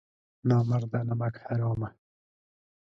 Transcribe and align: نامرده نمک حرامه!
نامرده 0.49 0.99
نمک 1.09 1.35
حرامه! 1.45 1.89